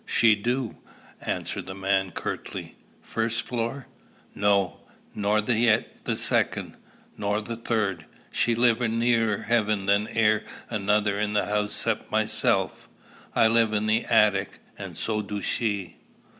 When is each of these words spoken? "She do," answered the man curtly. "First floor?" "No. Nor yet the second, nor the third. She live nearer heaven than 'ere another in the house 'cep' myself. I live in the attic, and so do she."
"She 0.07 0.33
do," 0.33 0.77
answered 1.21 1.67
the 1.67 1.75
man 1.75 2.09
curtly. 2.09 2.75
"First 3.03 3.43
floor?" 3.43 3.85
"No. 4.33 4.79
Nor 5.13 5.41
yet 5.41 6.05
the 6.05 6.15
second, 6.15 6.75
nor 7.15 7.39
the 7.39 7.55
third. 7.55 8.07
She 8.31 8.55
live 8.55 8.81
nearer 8.81 9.43
heaven 9.43 9.85
than 9.85 10.07
'ere 10.07 10.43
another 10.71 11.19
in 11.19 11.33
the 11.33 11.45
house 11.45 11.73
'cep' 11.73 12.09
myself. 12.09 12.89
I 13.35 13.45
live 13.47 13.73
in 13.73 13.85
the 13.85 14.03
attic, 14.05 14.57
and 14.75 14.97
so 14.97 15.21
do 15.21 15.39
she." 15.39 15.97